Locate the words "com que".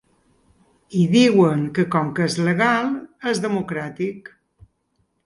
1.95-2.25